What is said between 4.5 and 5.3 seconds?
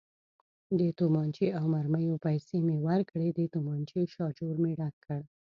مې ډک کړ.